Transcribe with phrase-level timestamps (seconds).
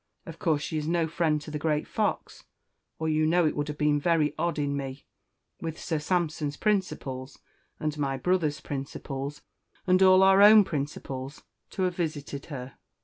[0.25, 2.43] Of course she is no friend to the great Fox;
[2.97, 5.05] or you know it would have been very odd in me,
[5.61, 7.37] with Sir Sampson's principles,
[7.79, 9.43] and my poor brother's principles,
[9.85, 12.77] and all our own principles, to have visited her.